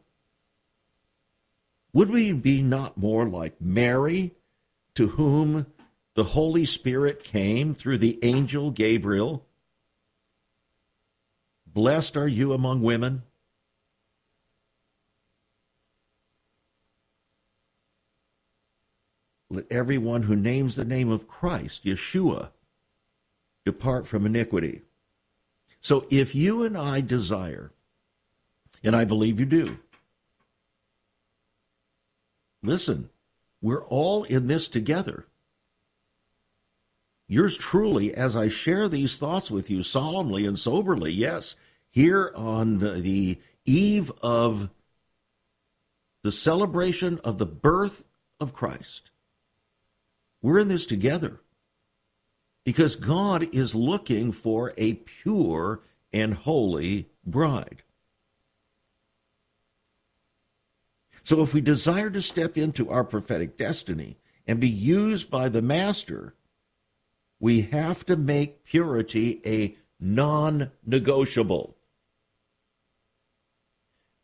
[1.93, 4.33] Would we be not more like Mary
[4.95, 5.67] to whom
[6.15, 9.47] the Holy Spirit came through the angel Gabriel.
[11.67, 13.23] Blessed are you among women.
[19.49, 22.51] Let everyone who names the name of Christ, Yeshua,
[23.65, 24.83] depart from iniquity.
[25.83, 27.73] So if you and I desire,
[28.85, 29.79] and I believe you do,
[32.63, 33.11] listen,
[33.61, 35.27] we're all in this together.
[37.27, 41.57] Yours truly, as I share these thoughts with you solemnly and soberly, yes,
[41.91, 44.71] here on the eve of
[46.23, 48.05] the celebration of the birth
[48.39, 49.11] of Christ.
[50.41, 51.42] We're in this together
[52.65, 57.83] because God is looking for a pure and holy bride.
[61.25, 65.63] So if we desire to step into our prophetic destiny and be used by the
[65.63, 66.35] Master,
[67.39, 71.77] we have to make purity a non negotiable.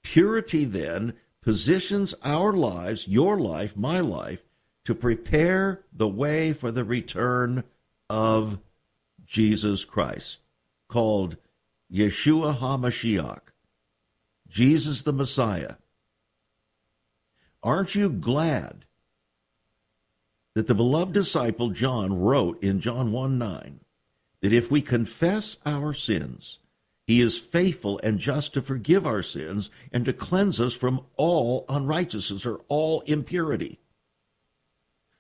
[0.03, 4.43] Purity then positions our lives, your life, my life,
[4.85, 7.63] to prepare the way for the return
[8.09, 8.59] of
[9.27, 10.39] Jesus Christ,
[10.89, 11.37] called
[11.93, 13.41] Yeshua HaMashiach,
[14.49, 15.75] Jesus the Messiah.
[17.63, 18.85] Aren't you glad
[20.55, 23.81] that the beloved disciple John wrote in John 1 9
[24.41, 26.59] that if we confess our sins,
[27.07, 31.65] he is faithful and just to forgive our sins and to cleanse us from all
[31.69, 33.79] unrighteousness or all impurity.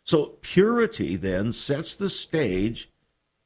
[0.08, 2.90] So, purity then sets the stage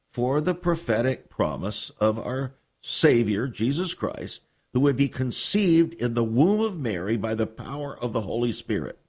[0.08, 6.22] for the prophetic promise of our Savior, Jesus Christ, who would be conceived in the
[6.22, 9.00] womb of Mary by the power of the Holy Spirit.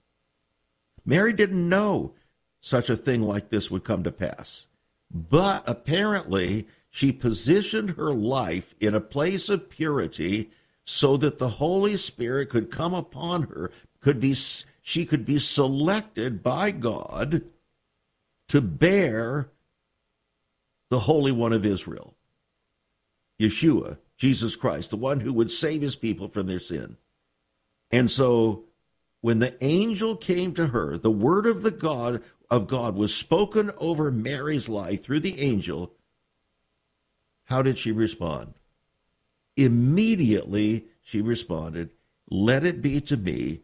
[1.06, 2.16] Mary didn't know
[2.60, 4.66] such a thing like this would come to pass.
[5.12, 10.50] But apparently, she positioned her life in a place of purity
[10.86, 13.70] so that the Holy Spirit could come upon her,
[14.02, 14.34] could be
[14.84, 17.42] she could be selected by God
[18.50, 19.50] to bear
[20.90, 22.14] the Holy One of Israel.
[23.40, 26.98] Yeshua, Jesus Christ, the one who would save his people from their sin.
[27.92, 28.66] And so
[29.22, 32.22] when the angel came to her, the word of the God
[32.52, 35.94] of God was spoken over Mary's life through the angel.
[37.46, 38.56] How did she respond?
[39.56, 41.92] Immediately she responded,
[42.30, 43.62] Let it be to me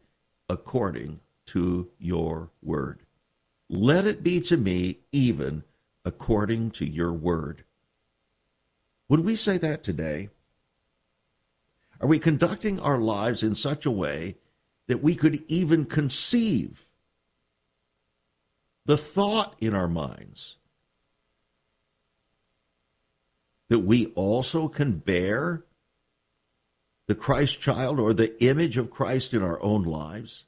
[0.49, 3.01] according to your word.
[3.69, 5.63] Let it be to me even
[6.03, 7.63] according to your word.
[9.07, 10.29] Would we say that today?
[12.01, 14.37] Are we conducting our lives in such a way
[14.87, 16.89] that we could even conceive
[18.85, 20.57] the thought in our minds
[23.69, 25.63] that we also can bear
[27.09, 30.45] the Christ child or the image of Christ in our own lives?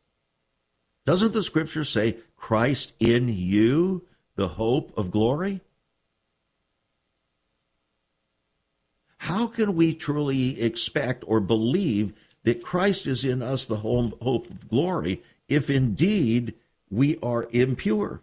[1.08, 4.06] Doesn't the scripture say, Christ in you,
[4.36, 5.62] the hope of glory?
[9.18, 14.70] How can we truly expect or believe that Christ is in us, the hope of
[14.70, 16.54] glory, if indeed
[16.92, 18.22] we are impure?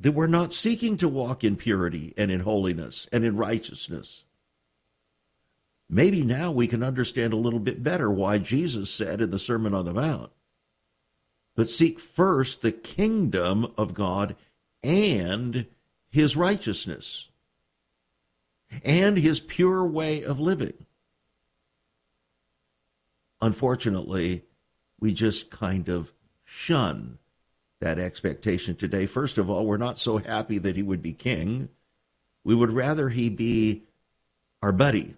[0.00, 4.23] That we're not seeking to walk in purity and in holiness and in righteousness.
[5.88, 9.74] Maybe now we can understand a little bit better why Jesus said in the Sermon
[9.74, 10.32] on the Mount,
[11.54, 14.34] but seek first the kingdom of God
[14.82, 15.66] and
[16.10, 17.28] his righteousness
[18.82, 20.74] and his pure way of living.
[23.40, 24.44] Unfortunately,
[24.98, 26.12] we just kind of
[26.44, 27.18] shun
[27.80, 29.04] that expectation today.
[29.06, 31.68] First of all, we're not so happy that he would be king.
[32.42, 33.82] We would rather he be
[34.62, 35.14] our buddy.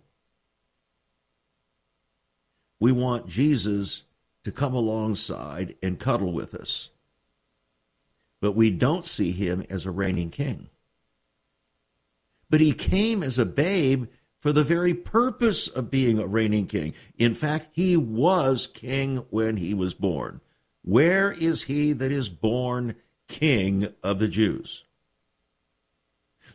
[2.79, 4.03] We want Jesus
[4.45, 6.91] to come alongside and cuddle with us.
[8.41, 10.69] But we don't see him as a reigning king
[12.49, 14.07] but he came as a babe
[14.41, 16.95] for the very purpose of being a reigning king.
[17.19, 20.41] In fact, he was king when he was born.
[20.83, 22.95] Where is he that is born
[23.27, 24.85] king of the Jews?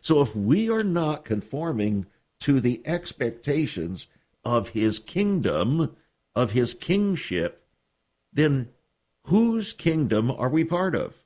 [0.00, 2.06] So if we are not conforming
[2.40, 4.08] to the expectations
[4.44, 5.94] of his kingdom,
[6.34, 7.66] of his kingship,
[8.32, 8.68] then
[9.24, 11.22] whose kingdom are we part of?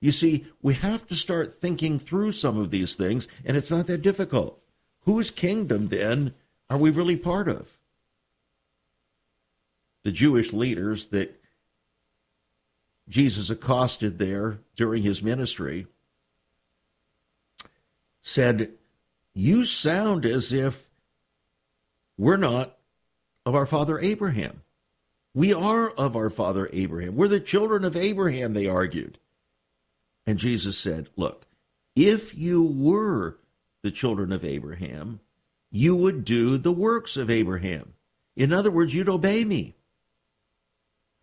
[0.00, 3.86] You see, we have to start thinking through some of these things, and it's not
[3.86, 4.60] that difficult.
[5.06, 6.34] Whose kingdom, then,
[6.68, 7.78] are we really part of?
[10.02, 11.40] The Jewish leaders that
[13.08, 15.86] Jesus accosted there during his ministry
[18.20, 18.72] said,
[19.32, 20.90] You sound as if
[22.16, 22.76] we're not
[23.46, 24.62] of our father Abraham.
[25.34, 27.16] We are of our father Abraham.
[27.16, 29.18] We're the children of Abraham, they argued.
[30.26, 31.46] And Jesus said, Look,
[31.96, 33.38] if you were
[33.82, 35.20] the children of Abraham,
[35.70, 37.94] you would do the works of Abraham.
[38.36, 39.74] In other words, you'd obey me.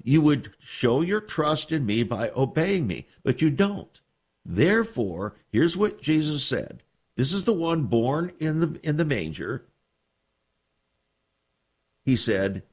[0.04, 4.02] You would show your trust in me by obeying me, but you don't.
[4.46, 6.84] Therefore, here's what Jesus said.
[7.16, 9.66] This is the one born in the in the manger.
[12.04, 12.64] He said,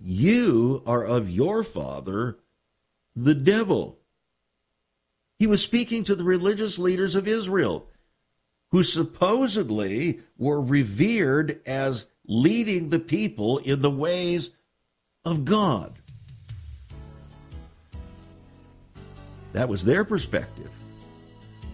[0.00, 2.38] "You are of your father,
[3.14, 3.98] the devil."
[5.38, 7.88] He was speaking to the religious leaders of Israel,
[8.70, 14.50] who supposedly were revered as leading the people in the ways
[15.24, 15.98] of God.
[19.52, 20.70] That was their perspective.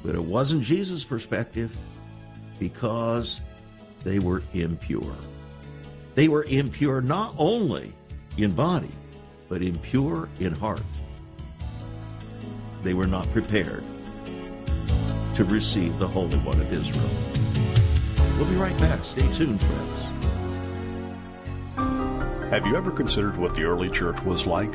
[0.02, 1.76] But it wasn't Jesus' perspective
[2.58, 3.40] because
[4.04, 5.16] they were impure.
[6.18, 7.92] They were impure not only
[8.38, 8.90] in body,
[9.48, 10.82] but impure in heart
[12.82, 13.84] they were not prepared
[15.34, 17.08] to receive the Holy One of Israel.
[18.36, 19.04] We'll be right back.
[19.04, 20.02] Stay tuned, friends.
[22.50, 24.74] Have you ever considered what the early church was like?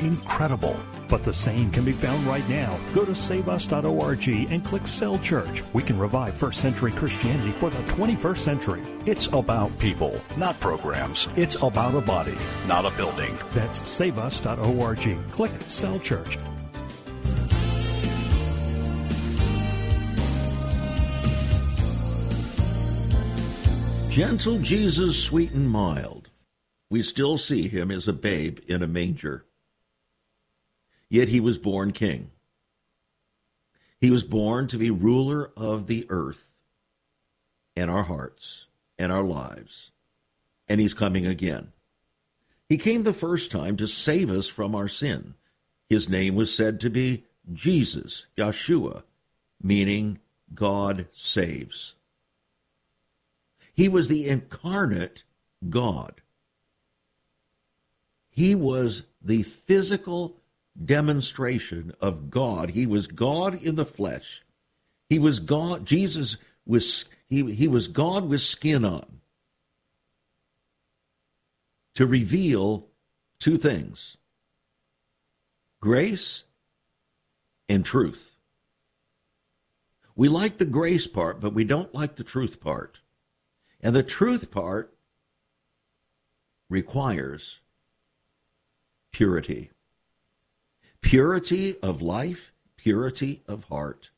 [0.00, 0.76] Incredible.
[1.08, 2.78] But the same can be found right now.
[2.94, 5.62] Go to saveus.org and click Cell Church.
[5.72, 8.82] We can revive first century Christianity for the 21st century.
[9.04, 11.28] It's about people, not programs.
[11.36, 12.36] It's about a body,
[12.66, 13.36] not a building.
[13.52, 15.18] That's saveus.org.
[15.32, 16.38] Click Cell Church.
[24.10, 26.30] Gentle Jesus, sweet and mild.
[26.90, 29.44] We still see him as a babe in a manger
[31.10, 32.30] yet he was born king.
[34.00, 36.54] He was born to be ruler of the earth
[37.76, 38.66] and our hearts
[38.98, 39.90] and our lives.
[40.68, 41.72] And he's coming again.
[42.68, 45.34] He came the first time to save us from our sin,
[45.88, 49.02] His name was said to be Jesus, Yeshua,
[49.60, 50.20] meaning
[50.54, 51.94] God saves.
[53.74, 55.24] He was the incarnate
[55.68, 56.20] God.
[58.30, 60.39] He was the physical
[60.84, 62.70] demonstration of God.
[62.70, 64.42] He was God in the flesh.
[65.08, 65.84] He was God.
[65.84, 69.20] Jesus was he, he was God with skin on
[71.94, 72.88] to reveal
[73.38, 74.16] two things
[75.80, 76.44] grace
[77.68, 78.36] and truth.
[80.14, 83.00] We like the grace part, but we don't like the truth part.
[83.80, 84.94] And the truth part
[86.68, 87.60] requires
[89.12, 89.70] purity
[91.10, 94.10] purity of life, purity of heart,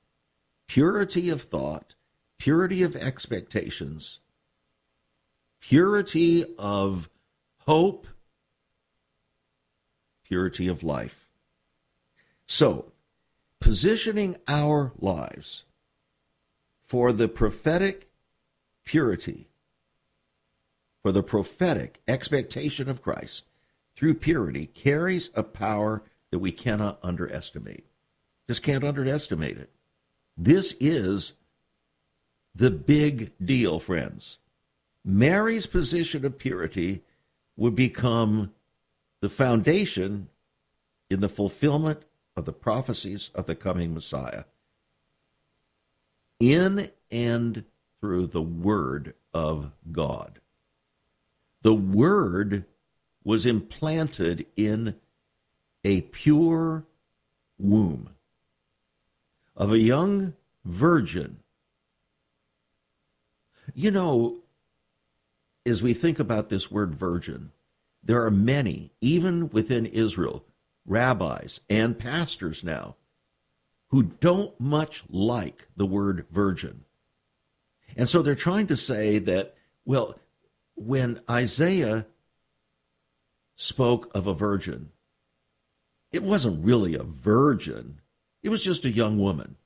[0.66, 1.94] purity of thought,
[2.36, 4.20] purity of expectations,
[5.58, 7.08] purity of
[7.60, 8.06] hope,
[10.22, 11.30] purity of life.
[12.44, 12.92] So,
[13.58, 15.64] positioning our lives
[16.82, 18.10] for the prophetic
[18.84, 19.48] purity,
[21.00, 23.46] for the prophetic expectation of Christ
[23.96, 27.84] through purity carries a power that we cannot underestimate.
[28.48, 29.70] Just can't underestimate it.
[30.36, 31.34] This is
[32.54, 34.38] the big deal, friends.
[35.04, 37.02] Mary's position of purity
[37.56, 38.52] would become
[39.20, 40.28] the foundation
[41.10, 42.02] in the fulfillment
[42.34, 44.44] of the prophecies of the coming Messiah.
[46.40, 47.64] In and
[48.00, 50.40] through the Word of God.
[51.60, 52.64] The Word
[53.22, 54.96] was implanted in
[55.84, 56.84] a pure
[57.58, 58.10] womb
[59.56, 61.38] of a young virgin.
[63.74, 64.38] You know,
[65.64, 67.52] as we think about this word virgin,
[68.02, 70.44] there are many, even within Israel,
[70.84, 72.96] rabbis and pastors now,
[73.88, 76.84] who don't much like the word virgin.
[77.96, 79.54] And so they're trying to say that,
[79.84, 80.18] well,
[80.74, 82.06] when Isaiah
[83.54, 84.90] spoke of a virgin,
[86.12, 88.00] it wasn't really a virgin,
[88.42, 89.56] it was just a young woman.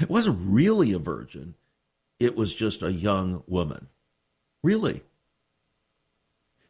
[0.00, 1.54] It wasn't really a virgin,
[2.18, 3.88] it was just a young woman.
[4.62, 5.02] Really.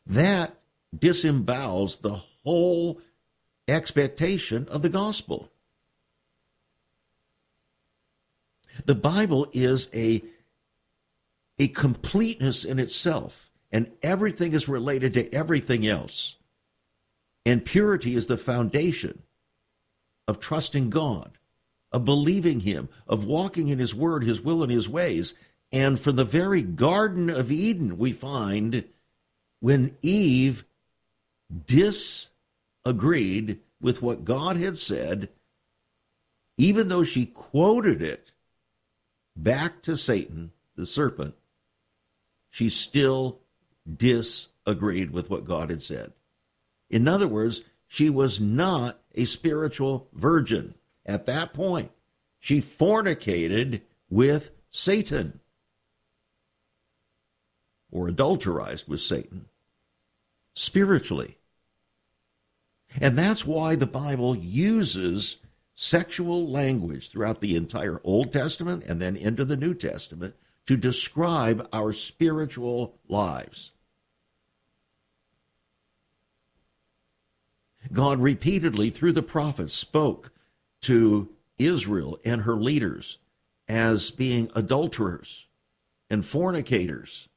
[0.06, 0.56] That
[0.96, 3.00] disembowels the whole
[3.68, 5.50] expectation of the gospel.
[8.84, 10.24] The Bible is a,
[11.58, 16.36] a completeness in itself, and everything is related to everything else.
[17.44, 19.22] And purity is the foundation
[20.28, 21.38] of trusting God,
[21.90, 25.34] of believing Him, of walking in His Word, His will, and His ways.
[25.72, 28.84] And from the very Garden of Eden, we find
[29.60, 30.64] when Eve
[31.66, 35.28] disagreed with what God had said,
[36.56, 38.30] even though she quoted it
[39.36, 41.34] back to Satan, the serpent,
[42.50, 43.40] she still
[43.96, 46.12] disagreed with what God had said.
[46.92, 50.74] In other words, she was not a spiritual virgin
[51.04, 51.90] at that point.
[52.38, 55.40] She fornicated with Satan
[57.90, 59.46] or adulterized with Satan
[60.54, 61.38] spiritually.
[63.00, 65.38] And that's why the Bible uses
[65.74, 70.34] sexual language throughout the entire Old Testament and then into the New Testament
[70.66, 73.72] to describe our spiritual lives.
[77.92, 80.32] God repeatedly, through the prophets, spoke
[80.82, 81.28] to
[81.58, 83.18] Israel and her leaders
[83.68, 85.46] as being adulterers
[86.08, 87.28] and fornicators.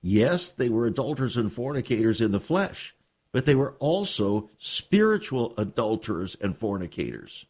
[0.00, 2.94] Yes, they were adulterers and fornicators in the flesh,
[3.32, 7.46] but they were also spiritual adulterers and fornicators.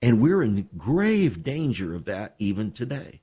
[0.00, 3.20] And we're in grave danger of that even today.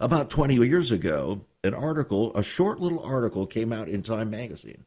[0.00, 4.84] About 20 years ago, an article, a short little article, came out in Time magazine.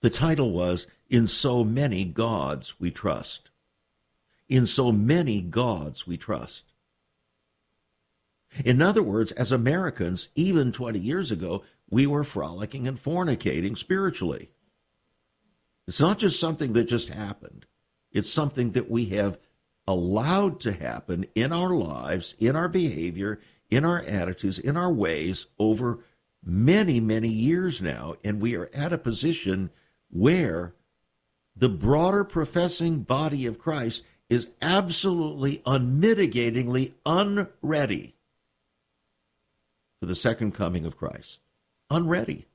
[0.00, 3.50] The title was In So Many Gods We Trust.
[4.48, 6.64] In so many gods we trust.
[8.64, 14.48] In other words, as Americans, even 20 years ago, we were frolicking and fornicating spiritually.
[15.86, 17.66] It's not just something that just happened,
[18.10, 19.38] it's something that we have
[19.86, 23.40] allowed to happen in our lives, in our behavior,
[23.70, 26.00] in our attitudes, in our ways over
[26.44, 28.14] many, many years now.
[28.24, 29.70] And we are at a position
[30.10, 30.74] where
[31.56, 38.14] the broader professing body of Christ is absolutely unmitigatingly unready
[40.00, 41.40] for the second coming of Christ.
[41.90, 42.46] Unready.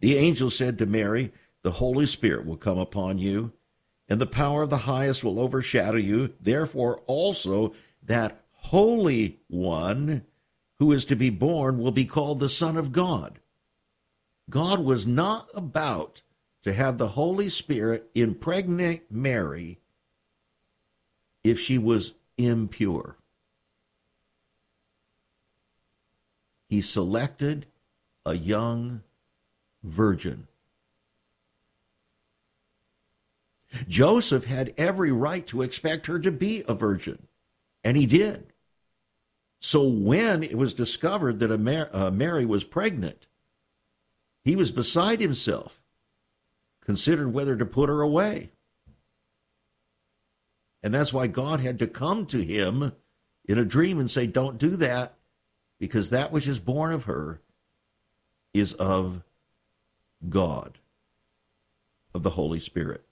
[0.00, 1.32] The angel said to Mary,
[1.62, 3.52] The Holy Spirit will come upon you,
[4.08, 6.34] and the power of the highest will overshadow you.
[6.40, 10.24] Therefore, also that Holy One
[10.78, 13.38] who is to be born will be called the Son of God.
[14.48, 16.22] God was not about
[16.62, 19.78] to have the Holy Spirit impregnate Mary
[21.44, 23.18] if she was impure.
[26.68, 27.66] He selected
[28.24, 29.02] a young
[29.82, 30.46] virgin.
[33.88, 37.26] Joseph had every right to expect her to be a virgin,
[37.84, 38.52] and he did.
[39.60, 43.26] So when it was discovered that uh, Mary was pregnant,
[44.42, 45.82] he was beside himself,
[46.80, 48.50] considered whether to put her away.
[50.82, 52.92] And that's why God had to come to him
[53.44, 55.14] in a dream and say, Don't do that,
[55.78, 57.42] because that which is born of her
[58.54, 59.22] is of
[60.28, 60.78] God,
[62.14, 63.04] of the Holy Spirit.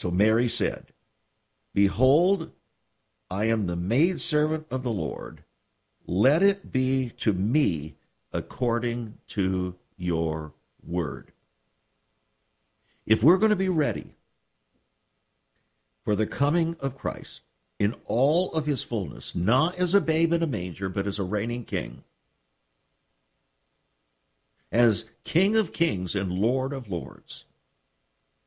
[0.00, 0.94] So Mary said,
[1.74, 2.52] Behold,
[3.30, 5.44] I am the maidservant of the Lord.
[6.06, 7.96] Let it be to me
[8.32, 11.32] according to your word.
[13.04, 14.14] If we're going to be ready
[16.02, 17.42] for the coming of Christ
[17.78, 21.24] in all of his fullness, not as a babe in a manger, but as a
[21.24, 22.04] reigning king,
[24.72, 27.44] as King of kings and Lord of lords,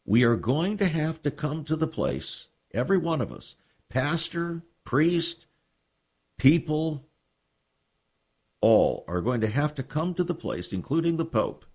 [0.06, 3.56] we are going to have to come to the place, every one of us,
[3.90, 5.46] pastor, priest,
[6.38, 7.06] people,
[8.60, 11.66] all are going to have to come to the place, including the Pope.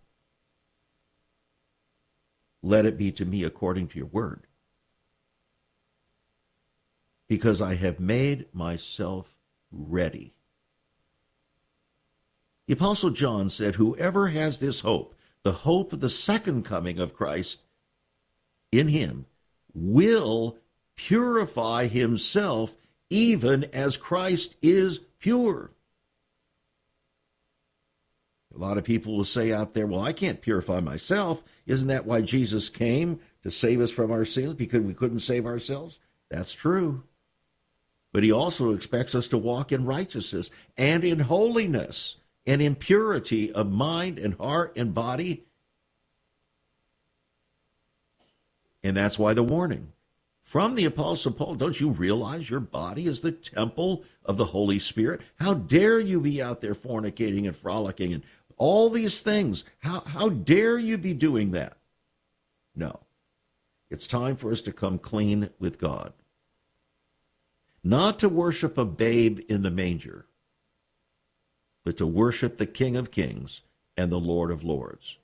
[2.62, 4.46] Let it be to me according to your word.
[7.28, 9.36] Because I have made myself
[9.70, 10.34] ready.
[12.66, 17.14] The Apostle John said, Whoever has this hope, the hope of the second coming of
[17.14, 17.62] Christ,
[18.72, 19.26] in him
[19.74, 20.58] will
[20.96, 22.76] purify himself
[23.10, 25.70] even as Christ is pure.
[28.54, 31.44] A lot of people will say out there, well, I can't purify myself.
[31.66, 35.46] Isn't that why Jesus came to save us from our sins because we couldn't save
[35.46, 36.00] ourselves?
[36.30, 37.04] That's true.
[38.12, 42.16] But he also expects us to walk in righteousness and in holiness
[42.46, 45.44] and in purity of mind and heart and body
[48.82, 49.92] And that's why the warning
[50.48, 54.78] from the Apostle Paul don't you realize your body is the temple of the Holy
[54.78, 55.20] Spirit?
[55.38, 58.22] How dare you be out there fornicating and frolicking and
[58.56, 59.64] all these things?
[59.80, 61.76] How, how dare you be doing that?
[62.74, 63.00] No.
[63.90, 66.12] It's time for us to come clean with God.
[67.84, 70.26] Not to worship a babe in the manger,
[71.84, 73.62] but to worship the King of Kings
[73.96, 75.18] and the Lord of Lords.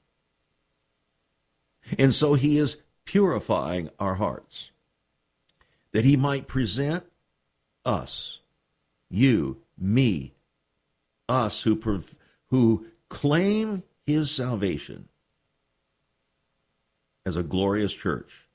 [1.99, 4.71] And so he is purifying our hearts,
[5.93, 7.05] that he might present
[7.85, 8.41] us,
[9.11, 10.33] you, me,
[11.29, 12.03] us who,
[12.51, 15.09] who claim his salvation
[17.25, 18.47] as a glorious church,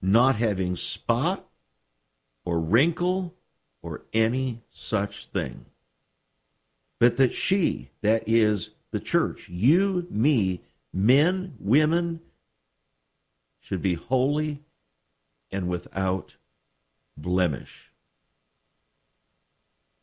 [0.00, 1.46] not having spot
[2.44, 3.34] or wrinkle
[3.82, 5.66] or any such thing,
[6.98, 10.62] but that she, that is the church, you, me,
[10.92, 12.20] men, women,
[13.70, 14.64] should be holy
[15.52, 16.34] and without
[17.16, 17.92] blemish.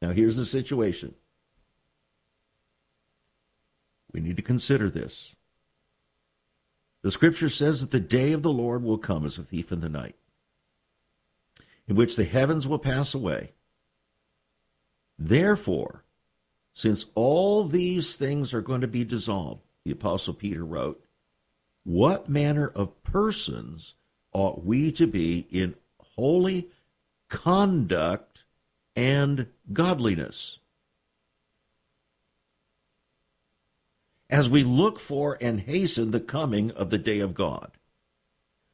[0.01, 1.15] Now, here's the situation.
[4.13, 5.35] We need to consider this.
[7.01, 9.81] The scripture says that the day of the Lord will come as a thief in
[9.81, 10.15] the night,
[11.89, 13.51] in which the heavens will pass away.
[15.19, 16.05] Therefore,
[16.71, 21.03] since all these things are going to be dissolved, the Apostle Peter wrote,
[21.87, 23.95] what manner of persons
[24.33, 25.73] ought we to be in
[26.17, 26.67] holy
[27.29, 28.43] conduct
[28.93, 30.59] and godliness?
[34.29, 37.71] As we look for and hasten the coming of the day of God,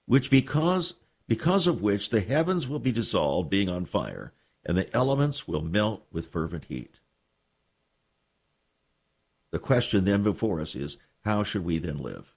[0.08, 0.96] which because
[1.28, 4.34] because of which the heavens will be dissolved, being on fire,
[4.66, 6.96] and the elements will melt with fervent heat.
[9.52, 12.34] The question then before us is how should we then live?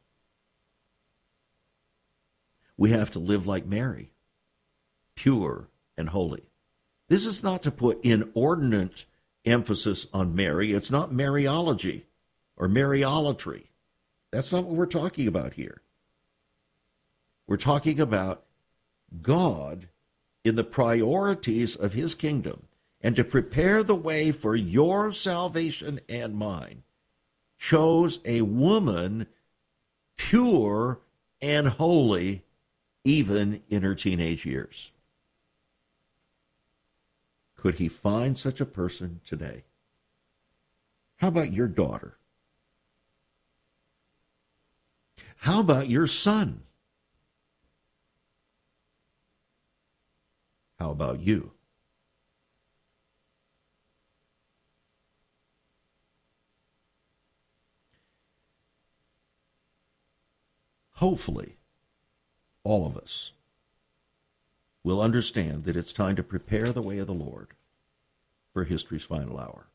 [2.77, 4.11] We have to live like Mary,
[5.15, 6.45] pure and holy.
[7.09, 9.07] This is not to put inordinate
[9.45, 10.73] emphasis on Mary.
[10.73, 12.03] It's not Mariology
[12.57, 13.65] or Mariolatry.
[14.33, 15.83] That's not what we're talking about here.
[17.47, 18.45] We're talking about
[19.23, 19.89] God
[20.45, 22.67] in the priorities of his kingdom
[23.01, 26.83] and to prepare the way for your salvation and mine
[27.59, 29.27] chose a woman
[30.17, 31.01] pure
[31.41, 32.43] and holy
[33.07, 34.91] even in her teenage years.
[37.55, 39.63] Could he find such a person today?
[41.19, 42.19] How about your daughter?
[45.37, 46.63] How about your son?
[50.81, 51.53] How about you?
[60.95, 61.57] Hopefully,
[62.67, 63.31] all of us
[64.83, 67.55] will understand that it's time to prepare the way of the Lord
[68.53, 69.69] for history's final hour.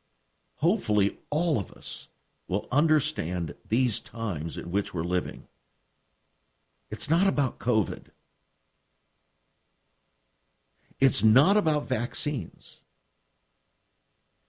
[0.57, 2.09] Hopefully, all of us
[2.49, 5.43] will understand these times in which we're living.
[6.89, 8.07] It's not about COVID.
[10.99, 12.81] It's not about vaccines.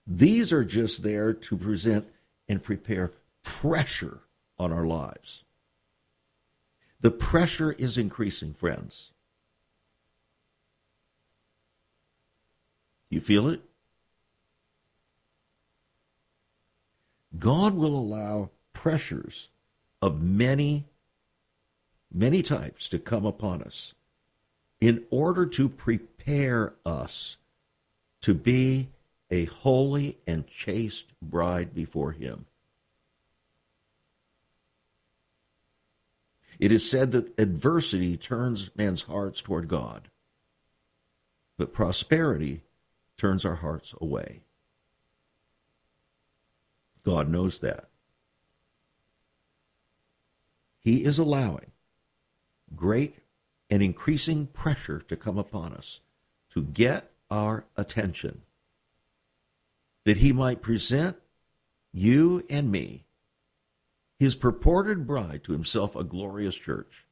[0.05, 2.07] These are just there to present
[2.49, 4.19] and prepare pressure
[4.59, 5.45] on our lives.
[7.03, 9.11] The pressure is increasing, friends.
[13.09, 13.61] You feel it?
[17.37, 19.49] God will allow pressures
[20.01, 20.85] of many,
[22.09, 23.93] many types to come upon us
[24.79, 27.35] in order to prepare us
[28.21, 28.87] to be
[29.29, 32.45] a holy and chaste bride before Him.
[36.63, 40.07] It is said that adversity turns men's hearts toward God,
[41.57, 42.63] but prosperity
[43.17, 44.43] turns our hearts away.
[47.03, 47.89] God knows that.
[50.79, 51.71] He is allowing
[52.73, 53.17] great
[53.69, 55.99] and increasing pressure to come upon us
[56.51, 58.43] to get our attention,
[60.05, 61.17] that He might present
[61.91, 63.03] you and me,
[64.19, 67.05] His purported bride, to Himself a glorious church,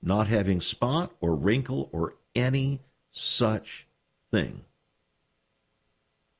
[0.00, 2.80] not having spot or wrinkle or any
[3.10, 3.86] such
[4.30, 4.64] thing,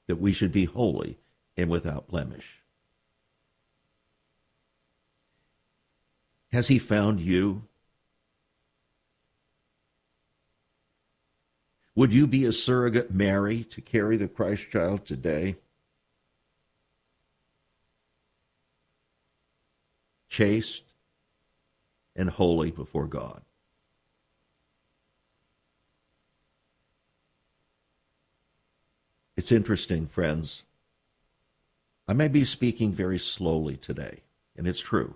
[0.07, 1.19] that we should be holy
[1.57, 2.63] and without blemish.
[6.53, 7.65] Has he found you?
[11.95, 15.57] Would you be a surrogate Mary to carry the Christ child today?
[20.29, 20.85] Chaste
[22.15, 23.43] and holy before God.
[29.37, 30.65] It's interesting, friends.
[32.09, 34.23] I may be speaking very slowly today,
[34.57, 35.15] and it's true.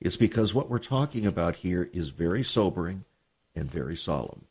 [0.00, 3.04] It's because what we're talking about here is very sobering
[3.54, 4.44] and very solemn.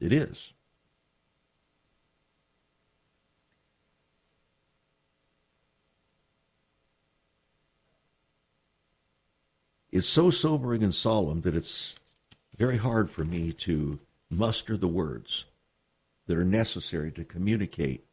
[0.00, 0.52] It is.
[9.94, 11.94] It's so sobering and solemn that it's
[12.58, 15.44] very hard for me to muster the words
[16.26, 18.04] that are necessary to communicate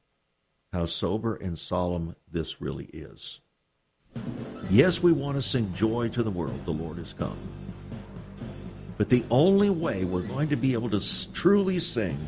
[0.72, 3.40] how sober and solemn this really is.
[4.70, 7.40] Yes, we want to sing joy to the world, the Lord has come.
[9.00, 12.20] But the only way we're going to be able to truly sing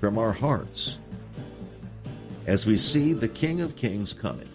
[0.00, 0.96] from our hearts
[2.46, 4.48] as we see the King of Kings coming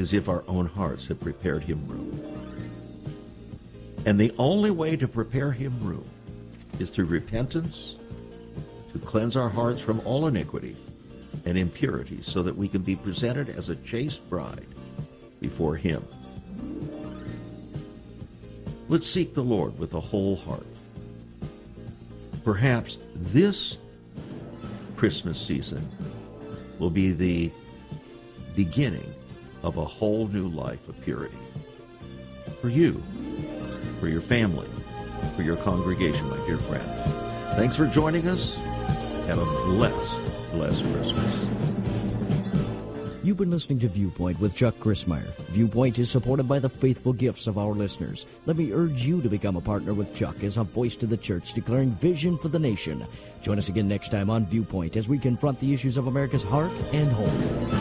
[0.00, 2.20] is if our own hearts have prepared him room.
[4.06, 6.08] And the only way to prepare him room
[6.80, 7.96] is through repentance,
[8.92, 10.76] to cleanse our hearts from all iniquity
[11.44, 14.66] and impurity so that we can be presented as a chaste bride
[15.40, 16.04] before Him.
[18.88, 20.66] Let's seek the Lord with a whole heart.
[22.44, 23.78] Perhaps this
[24.96, 25.88] Christmas season
[26.78, 27.52] will be the
[28.56, 29.14] beginning
[29.62, 31.38] of a whole new life of purity.
[32.60, 33.02] For you,
[34.00, 34.68] for your family,
[35.36, 36.84] for your congregation, my dear friend.
[37.56, 38.56] Thanks for joining us.
[39.26, 40.20] Have a blessed
[40.52, 41.46] blessed Christmas.
[43.22, 45.34] You've been listening to Viewpoint with Chuck Crismier.
[45.50, 48.24] Viewpoint is supported by the faithful gifts of our listeners.
[48.46, 51.18] Let me urge you to become a partner with Chuck as a voice to the
[51.18, 53.06] church declaring vision for the nation.
[53.42, 56.72] Join us again next time on Viewpoint as we confront the issues of America's heart
[56.92, 57.79] and home.